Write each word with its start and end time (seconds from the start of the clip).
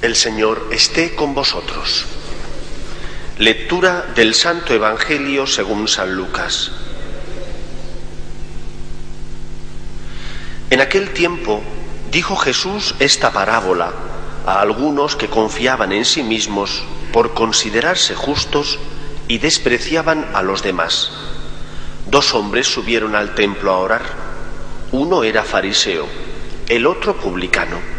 El 0.00 0.14
Señor 0.14 0.68
esté 0.70 1.16
con 1.16 1.34
vosotros. 1.34 2.06
Lectura 3.36 4.06
del 4.14 4.32
Santo 4.32 4.72
Evangelio 4.72 5.44
según 5.44 5.88
San 5.88 6.14
Lucas. 6.14 6.70
En 10.70 10.80
aquel 10.80 11.10
tiempo 11.10 11.60
dijo 12.12 12.36
Jesús 12.36 12.94
esta 13.00 13.32
parábola 13.32 13.92
a 14.46 14.60
algunos 14.60 15.16
que 15.16 15.26
confiaban 15.26 15.90
en 15.90 16.04
sí 16.04 16.22
mismos 16.22 16.84
por 17.12 17.34
considerarse 17.34 18.14
justos 18.14 18.78
y 19.26 19.38
despreciaban 19.38 20.30
a 20.32 20.42
los 20.42 20.62
demás. 20.62 21.10
Dos 22.06 22.34
hombres 22.34 22.68
subieron 22.68 23.16
al 23.16 23.34
templo 23.34 23.72
a 23.72 23.78
orar. 23.78 24.02
Uno 24.92 25.24
era 25.24 25.42
fariseo, 25.42 26.06
el 26.68 26.86
otro 26.86 27.16
publicano. 27.16 27.97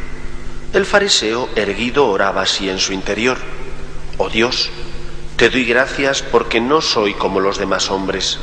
El 0.71 0.86
fariseo 0.86 1.49
erguido 1.55 2.07
oraba 2.07 2.43
así 2.43 2.69
en 2.69 2.77
su 2.77 2.93
interior. 2.93 3.39
Oh 4.19 4.29
Dios, 4.29 4.69
te 5.36 5.50
doy 5.50 5.65
gracias 5.65 6.21
porque 6.21 6.61
no 6.61 6.79
soy 6.79 7.15
como 7.15 7.39
los 7.39 7.57
demás 7.57 7.89
hombres, 7.89 8.37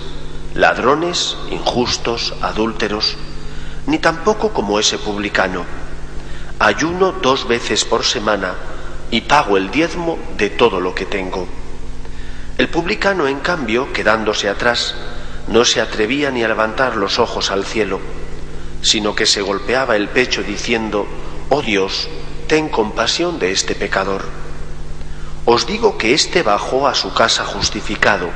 ladrones, 0.52 1.36
injustos, 1.52 2.34
adúlteros, 2.40 3.16
ni 3.86 4.00
tampoco 4.00 4.52
como 4.52 4.80
ese 4.80 4.98
publicano. 4.98 5.64
Ayuno 6.58 7.12
dos 7.12 7.46
veces 7.46 7.84
por 7.84 8.04
semana 8.04 8.54
y 9.12 9.20
pago 9.20 9.56
el 9.56 9.70
diezmo 9.70 10.18
de 10.36 10.50
todo 10.50 10.80
lo 10.80 10.96
que 10.96 11.06
tengo. 11.06 11.46
El 12.58 12.68
publicano, 12.68 13.28
en 13.28 13.38
cambio, 13.38 13.92
quedándose 13.92 14.48
atrás, 14.48 14.96
no 15.46 15.64
se 15.64 15.80
atrevía 15.80 16.32
ni 16.32 16.42
a 16.42 16.48
levantar 16.48 16.96
los 16.96 17.20
ojos 17.20 17.52
al 17.52 17.64
cielo, 17.64 18.00
sino 18.82 19.14
que 19.14 19.26
se 19.26 19.42
golpeaba 19.42 19.94
el 19.94 20.08
pecho 20.08 20.42
diciendo, 20.42 21.06
Oh 21.48 21.62
Dios, 21.62 22.08
ten 22.48 22.68
compasión 22.68 23.38
de 23.38 23.52
este 23.52 23.74
pecador. 23.74 24.24
Os 25.44 25.66
digo 25.66 25.96
que 25.96 26.12
éste 26.12 26.42
bajó 26.42 26.88
a 26.88 26.94
su 26.94 27.14
casa 27.14 27.44
justificado 27.44 28.30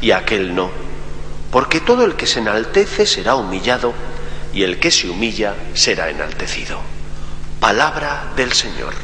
y 0.00 0.12
aquel 0.12 0.54
no, 0.54 0.70
porque 1.50 1.80
todo 1.80 2.04
el 2.04 2.14
que 2.14 2.26
se 2.26 2.38
enaltece 2.38 3.04
será 3.04 3.34
humillado 3.34 3.92
y 4.54 4.62
el 4.62 4.78
que 4.78 4.92
se 4.92 5.10
humilla 5.10 5.56
será 5.74 6.08
enaltecido. 6.08 6.78
Palabra 7.58 8.32
del 8.36 8.52
Señor. 8.52 8.94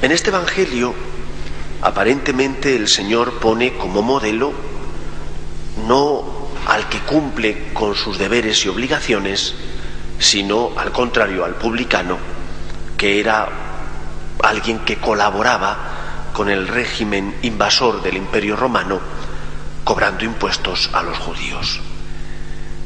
En 0.00 0.12
este 0.12 0.30
Evangelio, 0.30 0.94
aparentemente 1.82 2.74
el 2.74 2.88
Señor 2.88 3.38
pone 3.38 3.74
como 3.76 4.00
modelo 4.00 4.52
no 5.86 6.41
al 6.66 6.88
que 6.88 7.00
cumple 7.00 7.72
con 7.72 7.94
sus 7.94 8.18
deberes 8.18 8.64
y 8.64 8.68
obligaciones, 8.68 9.54
sino 10.18 10.72
al 10.76 10.92
contrario 10.92 11.44
al 11.44 11.54
publicano, 11.54 12.18
que 12.96 13.20
era 13.20 13.48
alguien 14.42 14.80
que 14.80 14.96
colaboraba 14.96 16.30
con 16.32 16.48
el 16.48 16.68
régimen 16.68 17.36
invasor 17.42 18.02
del 18.02 18.16
imperio 18.16 18.56
romano, 18.56 19.00
cobrando 19.84 20.24
impuestos 20.24 20.90
a 20.92 21.02
los 21.02 21.18
judíos. 21.18 21.80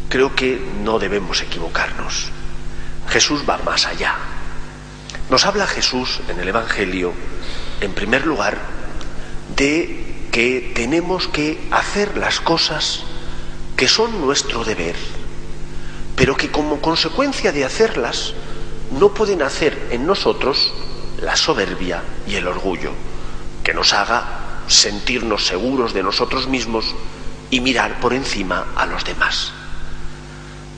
Creo 0.08 0.34
que 0.34 0.60
no 0.82 0.98
debemos 0.98 1.42
equivocarnos. 1.42 2.30
Jesús 3.08 3.42
va 3.48 3.58
más 3.58 3.86
allá. 3.86 4.14
Nos 5.30 5.44
habla 5.44 5.66
Jesús 5.66 6.20
en 6.28 6.40
el 6.40 6.48
Evangelio, 6.48 7.12
en 7.80 7.92
primer 7.92 8.26
lugar, 8.26 8.56
de 9.54 10.28
que 10.32 10.72
tenemos 10.74 11.28
que 11.28 11.68
hacer 11.70 12.16
las 12.16 12.40
cosas 12.40 13.04
que 13.76 13.88
son 13.88 14.20
nuestro 14.22 14.64
deber, 14.64 14.96
pero 16.16 16.34
que 16.34 16.50
como 16.50 16.80
consecuencia 16.80 17.52
de 17.52 17.64
hacerlas 17.64 18.32
no 18.98 19.12
pueden 19.12 19.42
hacer 19.42 19.88
en 19.90 20.06
nosotros 20.06 20.72
la 21.20 21.36
soberbia 21.36 22.02
y 22.26 22.36
el 22.36 22.46
orgullo, 22.46 22.92
que 23.62 23.74
nos 23.74 23.92
haga 23.92 24.62
sentirnos 24.66 25.46
seguros 25.46 25.92
de 25.92 26.02
nosotros 26.02 26.48
mismos 26.48 26.86
y 27.50 27.60
mirar 27.60 28.00
por 28.00 28.14
encima 28.14 28.66
a 28.76 28.86
los 28.86 29.04
demás. 29.04 29.52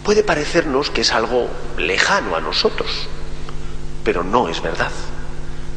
Puede 0.02 0.24
parecernos 0.24 0.90
que 0.90 1.02
es 1.02 1.12
algo 1.12 1.48
lejano 1.76 2.34
a 2.34 2.40
nosotros, 2.40 2.90
pero 4.02 4.24
no 4.24 4.48
es 4.48 4.60
verdad. 4.60 4.92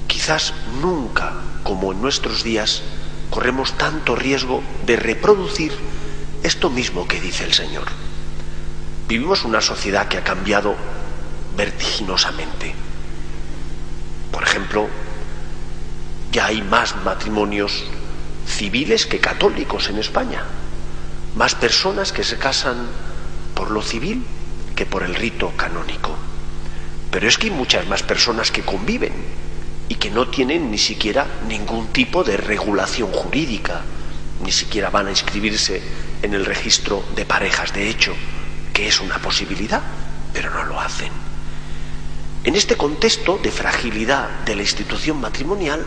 Quizás 0.08 0.54
nunca, 0.82 1.34
como 1.64 1.92
en 1.92 2.02
nuestros 2.02 2.44
días, 2.44 2.82
corremos 3.30 3.74
tanto 3.78 4.16
riesgo 4.16 4.64
de 4.86 4.96
reproducir 4.96 5.72
esto 6.44 6.70
mismo 6.70 7.08
que 7.08 7.22
dice 7.22 7.44
el 7.44 7.54
Señor. 7.54 7.86
Vivimos 9.08 9.44
una 9.44 9.62
sociedad 9.62 10.08
que 10.08 10.18
ha 10.18 10.24
cambiado 10.24 10.76
vertiginosamente. 11.56 12.74
Por 14.32 14.44
ejemplo, 14.44 14.88
ya 16.32 16.48
hay 16.48 16.62
más 16.62 16.96
matrimonios 17.04 17.84
civiles 18.48 19.06
que 19.06 19.20
católicos 19.20 19.90
en 19.90 19.98
España, 19.98 20.44
más 21.36 21.56
personas 21.56 22.12
que 22.12 22.24
se 22.24 22.38
casan 22.38 22.88
por 23.54 23.72
lo 23.72 23.82
civil 23.82 24.26
que 24.76 24.86
por 24.86 25.04
el 25.04 25.16
rito 25.16 25.52
canónico. 25.56 26.16
Pero 27.12 27.28
es 27.28 27.38
que 27.38 27.48
hay 27.48 27.54
muchas 27.54 27.88
más 27.88 28.04
personas 28.04 28.52
que 28.52 28.64
conviven 28.64 29.14
y 29.90 29.96
que 29.96 30.10
no 30.10 30.30
tienen 30.30 30.72
ni 30.72 30.78
siquiera 30.78 31.28
ningún 31.48 31.88
tipo 31.88 32.24
de 32.24 32.38
regulación 32.38 33.12
jurídica, 33.12 33.82
ni 34.44 34.52
siquiera 34.52 34.90
van 34.90 35.08
a 35.08 35.12
inscribirse 35.12 35.82
en 36.22 36.34
el 36.34 36.46
registro 36.46 37.04
de 37.16 37.26
parejas 37.26 37.74
de 37.74 37.90
hecho, 37.90 38.14
que 38.74 38.88
es 38.88 39.00
una 39.00 39.18
posibilidad, 39.20 39.82
pero 40.34 40.50
no 40.52 40.64
lo 40.64 40.80
hacen. 40.80 41.12
En 42.44 42.56
este 42.56 42.76
contexto 42.76 43.40
de 43.42 43.52
fragilidad 43.52 44.30
de 44.46 44.56
la 44.56 44.64
institución 44.64 45.20
matrimonial, 45.20 45.86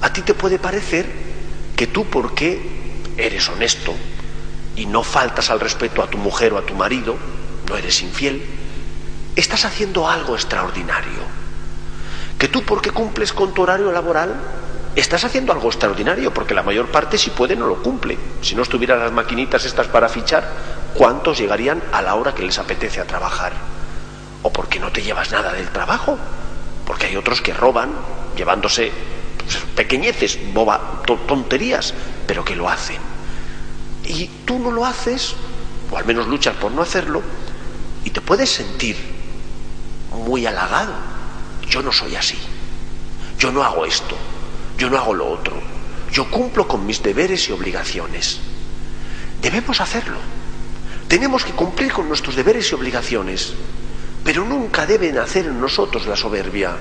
a 0.00 0.12
ti 0.12 0.22
te 0.22 0.34
puede 0.34 0.58
parecer 0.58 1.06
que 1.76 1.86
tú 1.86 2.04
porque 2.06 2.60
eres 3.16 3.48
honesto 3.48 3.94
y 4.74 4.86
no 4.86 5.02
faltas 5.02 5.50
al 5.50 5.60
respeto 5.60 6.02
a 6.02 6.10
tu 6.10 6.18
mujer 6.18 6.52
o 6.52 6.58
a 6.58 6.66
tu 6.66 6.74
marido, 6.74 7.16
no 7.68 7.76
eres 7.76 8.02
infiel, 8.02 8.42
estás 9.36 9.64
haciendo 9.64 10.08
algo 10.08 10.34
extraordinario. 10.34 11.20
Que 12.38 12.48
tú 12.48 12.64
porque 12.64 12.90
cumples 12.90 13.32
con 13.32 13.54
tu 13.54 13.62
horario 13.62 13.92
laboral, 13.92 14.34
estás 14.94 15.24
haciendo 15.24 15.52
algo 15.52 15.68
extraordinario, 15.68 16.32
porque 16.34 16.54
la 16.54 16.62
mayor 16.62 16.90
parte 16.90 17.18
si 17.18 17.30
puede 17.30 17.56
no 17.56 17.66
lo 17.66 17.82
cumple. 17.82 18.18
Si 18.40 18.54
no 18.54 18.62
estuvieran 18.62 19.00
las 19.00 19.12
maquinitas 19.12 19.64
estas 19.64 19.88
para 19.88 20.08
fichar, 20.08 20.48
¿cuántos 20.94 21.38
llegarían 21.38 21.82
a 21.92 22.02
la 22.02 22.14
hora 22.14 22.34
que 22.34 22.42
les 22.42 22.58
apetece 22.58 23.00
a 23.00 23.06
trabajar? 23.06 23.52
¿O 24.42 24.52
porque 24.52 24.80
no 24.80 24.90
te 24.90 25.02
llevas 25.02 25.30
nada 25.32 25.52
del 25.52 25.68
trabajo? 25.70 26.18
Porque 26.86 27.06
hay 27.06 27.16
otros 27.16 27.40
que 27.40 27.54
roban 27.54 27.90
llevándose 28.36 28.92
pues, 29.38 29.56
pequeñeces, 29.74 30.38
boba, 30.52 31.02
tonterías, 31.26 31.94
pero 32.26 32.44
que 32.44 32.56
lo 32.56 32.68
hacen. 32.68 32.98
Y 34.04 34.26
tú 34.44 34.58
no 34.58 34.70
lo 34.70 34.84
haces, 34.84 35.34
o 35.90 35.96
al 35.96 36.04
menos 36.04 36.26
luchas 36.26 36.56
por 36.56 36.72
no 36.72 36.82
hacerlo, 36.82 37.22
y 38.04 38.10
te 38.10 38.20
puedes 38.20 38.50
sentir 38.50 38.96
muy 40.10 40.44
halagado. 40.46 40.92
Yo 41.68 41.82
no 41.82 41.92
soy 41.92 42.16
así. 42.16 42.36
Yo 43.38 43.50
no 43.52 43.62
hago 43.62 43.86
esto. 43.86 44.16
Yo 44.78 44.90
no 44.90 44.98
hago 44.98 45.14
lo 45.14 45.28
otro. 45.28 45.54
Yo 46.12 46.30
cumplo 46.30 46.68
con 46.68 46.84
mis 46.84 47.02
deberes 47.02 47.48
y 47.48 47.52
obligaciones. 47.52 48.40
Debemos 49.40 49.80
hacerlo. 49.80 50.18
Tenemos 51.08 51.44
que 51.44 51.52
cumplir 51.52 51.92
con 51.92 52.08
nuestros 52.08 52.36
deberes 52.36 52.70
y 52.70 52.74
obligaciones, 52.74 53.54
pero 54.24 54.44
nunca 54.44 54.86
deben 54.86 55.18
hacer 55.18 55.46
en 55.46 55.60
nosotros 55.60 56.06
la 56.06 56.16
soberbia. 56.16 56.76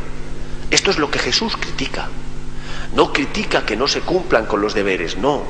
Esto 0.69 0.91
es 0.91 0.97
lo 0.97 1.09
que 1.09 1.19
Jesús 1.19 1.57
critica. 1.57 2.09
No 2.95 3.13
critica 3.13 3.65
que 3.65 3.77
no 3.77 3.87
se 3.87 4.01
cumplan 4.01 4.45
con 4.45 4.61
los 4.61 4.73
deberes, 4.73 5.17
no. 5.17 5.43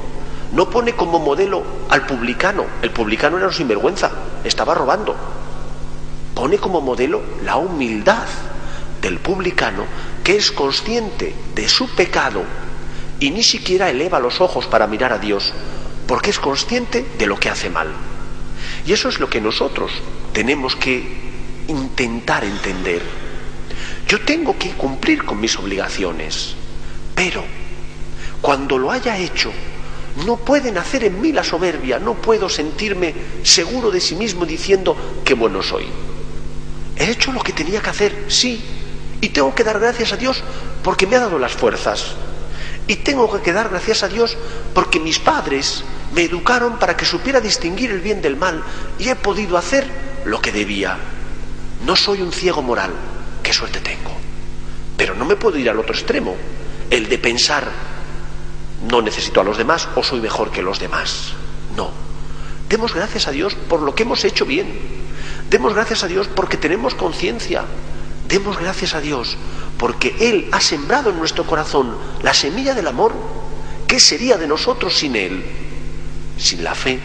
No 0.54 0.70
pone 0.70 0.94
como 0.94 1.20
modelo 1.20 1.64
al 1.90 2.06
publicano. 2.06 2.66
El 2.82 2.92
publicano 2.92 3.38
era 3.38 3.48
un 3.48 3.54
sinvergüenza, 3.54 4.12
estaba 4.44 4.74
robando. 4.74 5.16
Pone 6.36 6.58
como 6.58 6.82
modelo 6.82 7.22
la 7.44 7.58
humildad 7.58 8.28
del 9.02 9.20
publicano 9.20 9.86
que 10.24 10.36
es 10.36 10.52
consciente 10.52 11.34
de 11.56 11.68
su 11.68 11.90
pecado 11.90 12.44
y 13.20 13.32
ni 13.32 13.44
siquiera 13.44 13.90
eleva 13.90 14.20
los 14.20 14.42
ojos 14.42 14.66
para 14.68 14.88
mirar 14.88 15.14
a 15.14 15.20
Dios, 15.20 15.54
porque 16.08 16.32
es 16.32 16.40
consciente 16.40 17.06
de 17.18 17.28
lo 17.28 17.40
que 17.40 17.50
hace 17.50 17.70
mal. 17.70 17.90
Y 18.86 18.94
eso 18.94 19.10
es 19.10 19.20
lo 19.20 19.30
que 19.30 19.42
nosotros 19.42 19.92
tenemos 20.34 20.76
que 20.76 21.32
intentar 21.68 22.44
entender. 22.44 23.02
Yo 24.08 24.20
tengo 24.22 24.58
que 24.58 24.72
cumplir 24.72 25.24
con 25.24 25.40
mis 25.40 25.58
obligaciones, 25.58 26.56
pero 27.16 27.44
cuando 28.42 28.78
lo 28.78 28.92
haya 28.92 29.18
hecho, 29.18 29.52
no 30.26 30.38
pueden 30.38 30.78
hacer 30.78 31.04
en 31.04 31.22
mí 31.22 31.32
la 31.32 31.44
soberbia, 31.44 32.00
no 32.00 32.16
puedo 32.16 32.50
sentirme 32.50 33.14
seguro 33.44 33.92
de 33.92 34.02
sí 34.02 34.16
mismo 34.16 34.46
diciendo 34.46 35.22
que 35.24 35.36
bueno 35.36 35.62
soy. 35.62 35.86
He 36.98 37.12
hecho 37.12 37.32
lo 37.32 37.42
que 37.42 37.54
tenía 37.54 37.82
que 37.82 37.90
hacer, 37.90 38.26
sí, 38.28 38.62
y 39.22 39.30
tengo 39.30 39.54
que 39.56 39.64
dar 39.64 39.80
gracias 39.80 40.12
a 40.12 40.18
Dios 40.18 40.44
porque 40.84 41.08
me 41.08 41.16
ha 41.16 41.22
dado 41.22 41.40
las 41.40 41.54
fuerzas. 41.54 42.16
Y 42.88 42.98
tengo 42.98 43.42
que 43.42 43.54
dar 43.54 43.70
gracias 43.70 44.04
a 44.04 44.08
Dios 44.08 44.36
porque 44.74 45.00
mis 45.00 45.20
padres 45.20 45.84
me 46.14 46.24
educaron 46.24 46.78
para 46.78 46.98
que 46.98 47.06
supiera 47.06 47.40
distinguir 47.40 47.92
el 47.92 48.02
bien 48.02 48.22
del 48.22 48.36
mal 48.36 48.64
y 49.00 49.10
he 49.10 49.16
podido 49.16 49.58
hacer 49.58 49.88
lo 50.26 50.42
que 50.42 50.52
debía. 50.52 50.98
No 51.86 51.96
soy 51.96 52.22
un 52.22 52.32
ciego 52.32 52.62
moral, 52.62 52.92
qué 53.44 53.54
suerte 53.54 53.80
tengo. 53.80 54.12
Pero 54.98 55.16
no 55.16 55.26
me 55.26 55.36
puedo 55.36 55.58
ir 55.58 55.70
al 55.70 55.80
otro 55.80 55.94
extremo, 55.94 56.36
el 56.90 57.08
de 57.08 57.18
pensar, 57.18 57.72
no 58.90 59.02
necesito 59.02 59.42
a 59.42 59.44
los 59.44 59.58
demás 59.58 59.88
o 59.96 60.04
soy 60.04 60.20
mejor 60.20 60.52
que 60.52 60.62
los 60.62 60.80
demás. 60.80 61.34
No. 61.76 61.92
Demos 62.68 62.94
gracias 62.94 63.28
a 63.28 63.32
Dios 63.32 63.56
por 63.56 63.82
lo 63.82 63.94
que 63.96 64.04
hemos 64.04 64.24
hecho 64.26 64.46
bien. 64.46 64.68
Demos 65.50 65.74
gracias 65.74 66.04
a 66.04 66.08
Dios 66.08 66.28
porque 66.28 66.58
tenemos 66.58 66.96
conciencia. 66.96 67.64
Demos 68.32 68.58
gracias 68.58 68.96
a 68.96 69.02
Dios 69.02 69.36
porque 69.78 70.16
Él 70.22 70.48
ha 70.54 70.62
sembrado 70.62 71.10
en 71.10 71.20
nuestro 71.20 71.46
corazón 71.46 71.98
la 72.24 72.34
semilla 72.34 72.74
del 72.74 72.88
amor. 72.88 73.14
¿Qué 73.88 74.00
sería 74.00 74.38
de 74.38 74.48
nosotros 74.48 74.98
sin 74.98 75.18
Él? 75.18 75.44
Sin 76.38 76.64
la 76.64 76.74
fe, 76.74 77.02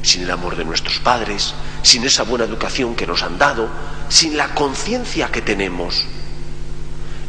sin 0.00 0.22
el 0.22 0.30
amor 0.30 0.56
de 0.56 0.64
nuestros 0.64 0.98
padres, 0.98 1.52
sin 1.82 2.04
esa 2.04 2.22
buena 2.22 2.46
educación 2.46 2.94
que 2.94 3.06
nos 3.06 3.22
han 3.22 3.36
dado, 3.36 3.68
sin 4.08 4.38
la 4.38 4.54
conciencia 4.54 5.30
que 5.30 5.42
tenemos. 5.42 6.06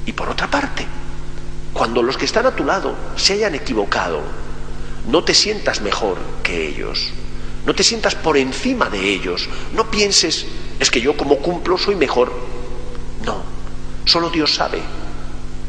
Y 0.05 0.13
por 0.13 0.29
otra 0.29 0.49
parte, 0.49 0.87
cuando 1.73 2.01
los 2.01 2.15
que 2.15 2.25
están 2.25 2.45
a 2.45 2.55
tu 2.55 2.63
lado 2.63 2.95
se 3.17 3.33
hayan 3.33 3.55
equivocado, 3.55 4.21
no 5.09 5.25
te 5.25 5.33
sientas 5.33 5.81
mejor 5.81 6.17
que 6.43 6.65
ellos, 6.65 7.11
no 7.65 7.75
te 7.75 7.83
sientas 7.83 8.15
por 8.15 8.37
encima 8.37 8.89
de 8.89 9.01
ellos, 9.01 9.49
no 9.73 9.91
pienses, 9.91 10.45
es 10.79 10.89
que 10.89 11.01
yo 11.01 11.17
como 11.17 11.39
cumplo 11.39 11.77
soy 11.77 11.97
mejor. 11.97 12.52
Solo 14.13 14.29
Dios 14.29 14.53
sabe 14.53 14.79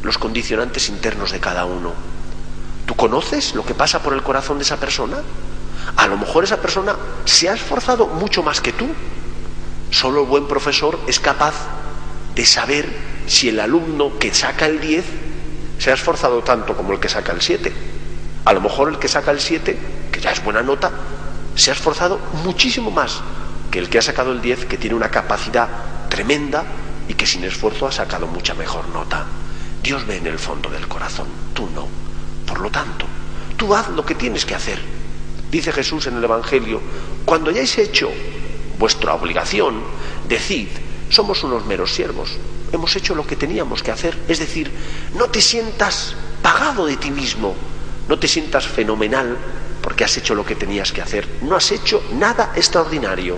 los 0.03 0.19
condicionantes 0.19 0.89
internos 0.89 1.31
de 1.31 1.39
cada 1.39 1.65
uno. 1.65 1.93
¿Tú 2.85 2.93
conoces 2.93 3.55
lo 3.55 3.65
que 3.65 3.73
pasa 3.73 4.03
por 4.03 4.13
el 4.13 4.21
corazón 4.21 4.59
de 4.59 4.63
esa 4.63 4.77
persona? 4.77 5.17
A 5.95 6.05
lo 6.05 6.15
mejor 6.15 6.43
esa 6.43 6.61
persona 6.61 6.95
se 7.25 7.49
ha 7.49 7.55
esforzado 7.55 8.05
mucho 8.05 8.43
más 8.43 8.61
que 8.61 8.71
tú. 8.71 8.87
Solo 9.89 10.21
el 10.21 10.27
buen 10.27 10.47
profesor 10.47 10.99
es 11.07 11.19
capaz 11.19 11.55
de 12.35 12.45
saber 12.45 12.87
si 13.25 13.49
el 13.49 13.59
alumno 13.59 14.19
que 14.19 14.31
saca 14.31 14.67
el 14.67 14.79
10 14.79 15.03
se 15.79 15.89
ha 15.89 15.95
esforzado 15.95 16.43
tanto 16.43 16.77
como 16.77 16.93
el 16.93 16.99
que 16.99 17.09
saca 17.09 17.31
el 17.31 17.41
7. 17.41 17.73
A 18.45 18.53
lo 18.53 18.61
mejor 18.61 18.89
el 18.89 18.99
que 18.99 19.07
saca 19.07 19.31
el 19.31 19.39
7, 19.39 19.75
que 20.11 20.21
ya 20.21 20.29
es 20.29 20.43
buena 20.43 20.61
nota, 20.61 20.91
se 21.55 21.71
ha 21.71 21.73
esforzado 21.73 22.19
muchísimo 22.43 22.91
más 22.91 23.21
que 23.71 23.79
el 23.79 23.89
que 23.89 23.97
ha 23.97 24.03
sacado 24.03 24.31
el 24.31 24.43
10, 24.43 24.65
que 24.65 24.77
tiene 24.77 24.95
una 24.95 25.09
capacidad 25.09 25.67
tremenda 26.09 26.63
y 27.07 27.13
que 27.13 27.27
sin 27.27 27.43
esfuerzo 27.43 27.87
ha 27.87 27.91
sacado 27.91 28.27
mucha 28.27 28.53
mejor 28.53 28.87
nota. 28.89 29.25
Dios 29.81 30.05
ve 30.05 30.17
en 30.17 30.27
el 30.27 30.39
fondo 30.39 30.69
del 30.69 30.87
corazón, 30.87 31.27
tú 31.53 31.69
no. 31.73 31.87
Por 32.45 32.59
lo 32.59 32.69
tanto, 32.69 33.05
tú 33.57 33.73
haz 33.75 33.89
lo 33.89 34.05
que 34.05 34.15
tienes 34.15 34.45
que 34.45 34.55
hacer 34.55 34.79
Dice 35.55 35.71
Jesús 35.71 36.07
en 36.07 36.17
el 36.17 36.23
Evangelio, 36.25 36.81
cuando 37.23 37.49
hayáis 37.49 37.77
hecho 37.77 38.11
vuestra 38.77 39.13
obligación, 39.13 39.81
decid, 40.27 40.67
somos 41.09 41.45
unos 41.45 41.65
meros 41.65 41.93
siervos, 41.93 42.31
hemos 42.73 42.95
hecho 42.95 43.15
lo 43.15 43.25
que 43.25 43.35
teníamos 43.35 43.81
que 43.81 43.91
hacer. 43.91 44.17
Es 44.27 44.39
decir, 44.39 44.69
no 45.17 45.27
te 45.27 45.39
sientas 45.39 46.15
pagado 46.41 46.85
de 46.85 46.97
ti 46.97 47.11
mismo, 47.11 47.55
no 48.09 48.19
te 48.19 48.27
sientas 48.27 48.67
fenomenal 48.67 49.37
porque 49.81 50.03
has 50.03 50.17
hecho 50.17 50.35
lo 50.35 50.45
que 50.45 50.55
tenías 50.55 50.91
que 50.91 51.01
hacer, 51.01 51.25
no 51.41 51.55
has 51.55 51.71
hecho 51.71 52.03
nada 52.13 52.51
extraordinario. 52.55 53.37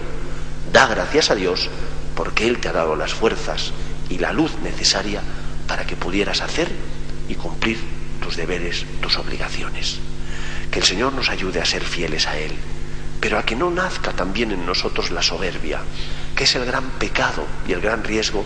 Da 0.72 0.88
gracias 0.88 1.30
a 1.30 1.36
Dios 1.36 1.70
porque 2.18 2.48
Él 2.48 2.58
te 2.58 2.68
ha 2.68 2.74
dado 2.74 2.96
las 2.96 3.14
fuerzas 3.14 3.72
y 4.10 4.18
la 4.18 4.34
luz 4.34 4.52
necesaria 4.64 5.22
para 5.68 5.86
que 5.86 5.96
pudieras 5.96 6.42
hacer 6.42 6.70
y 7.30 7.36
cumplir 7.36 7.80
tus 8.22 8.36
deberes, 8.36 8.86
tus 9.02 9.18
obligaciones. 9.18 10.00
Que 10.72 10.80
el 10.80 10.86
Señor 10.86 11.14
nos 11.14 11.30
ayude 11.30 11.62
a 11.62 11.66
ser 11.66 11.84
fieles 11.84 12.26
a 12.26 12.38
Él, 12.38 12.52
pero 13.22 13.38
a 13.38 13.44
que 13.44 13.56
no 13.56 13.70
nazca 13.70 14.14
también 14.14 14.52
en 14.52 14.66
nosotros 14.66 15.12
la 15.12 15.22
soberbia, 15.22 15.82
que 16.36 16.46
es 16.46 16.56
el 16.56 16.66
gran 16.66 16.90
pecado 16.92 17.46
y 17.68 17.74
el 17.74 17.82
gran 17.82 18.04
riesgo 18.04 18.44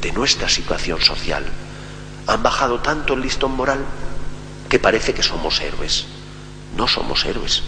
de 0.00 0.12
nuestra 0.12 0.48
situación 0.48 1.02
social. 1.02 1.44
Han 2.26 2.42
bajado 2.42 2.80
tanto 2.80 3.12
el 3.12 3.20
listón 3.20 3.52
moral 3.52 3.84
que 4.70 4.78
parece 4.78 5.12
que 5.12 5.22
somos 5.22 5.60
héroes. 5.60 6.06
No 6.74 6.88
somos 6.88 7.26
héroes. 7.26 7.62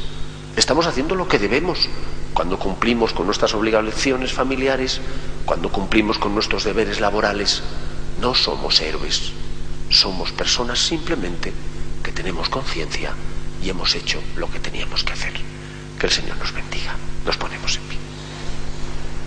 Estamos 0.56 0.86
haciendo 0.86 1.14
lo 1.14 1.28
que 1.28 1.38
debemos 1.38 1.88
cuando 2.32 2.58
cumplimos 2.58 3.12
con 3.12 3.26
nuestras 3.26 3.54
obligaciones 3.54 4.32
familiares, 4.32 5.00
cuando 5.44 5.70
cumplimos 5.70 6.18
con 6.18 6.34
nuestros 6.34 6.64
deberes 6.64 7.00
laborales. 7.00 7.62
No 8.20 8.34
somos 8.34 8.80
héroes. 8.80 9.32
Somos 9.90 10.32
personas 10.32 10.78
simplemente 10.78 11.52
que 12.02 12.12
tenemos 12.12 12.48
conciencia 12.48 13.12
y 13.62 13.70
hemos 13.70 13.94
hecho 13.94 14.20
lo 14.36 14.50
que 14.50 14.58
teníamos 14.58 15.04
que 15.04 15.12
hacer. 15.12 15.32
Que 15.98 16.06
el 16.06 16.12
Señor 16.12 16.36
nos 16.38 16.52
bendiga. 16.52 16.96
Nos 17.24 17.36
ponemos 17.36 17.76
en 17.76 17.82
pie. 17.84 18.01